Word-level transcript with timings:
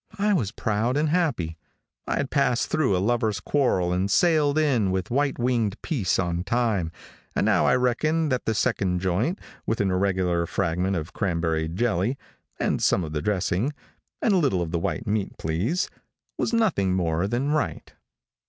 I 0.17 0.33
was 0.33 0.51
proud 0.51 0.97
and 0.97 1.09
happy. 1.09 1.59
I 2.07 2.15
had 2.17 2.31
passed 2.31 2.71
through 2.71 2.97
a 2.97 2.97
lover's 2.97 3.39
quarrel 3.39 3.93
and 3.93 4.09
sailed 4.09 4.57
in 4.57 4.89
with 4.89 5.09
whitewinged 5.11 5.75
peace 5.83 6.17
on 6.17 6.43
time, 6.43 6.91
and 7.35 7.45
now 7.45 7.67
I 7.67 7.75
reckoned 7.75 8.31
that 8.31 8.45
the 8.45 8.55
second 8.55 8.99
joint, 8.99 9.37
with 9.67 9.79
an 9.79 9.91
irregular 9.91 10.47
fragment 10.47 10.95
of 10.95 11.13
cranberry 11.13 11.67
jelly, 11.67 12.17
and 12.59 12.81
some 12.81 13.03
of 13.03 13.13
the 13.13 13.21
dressing, 13.21 13.73
and 14.23 14.33
a 14.33 14.37
little 14.37 14.63
of 14.63 14.71
the 14.71 14.79
white 14.79 15.05
meat 15.05 15.37
please, 15.37 15.87
was 16.35 16.51
nothing 16.51 16.95
more 16.95 17.27
than 17.27 17.51
right. 17.51 17.93